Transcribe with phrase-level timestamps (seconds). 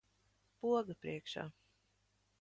[0.63, 1.47] Poga priekšā.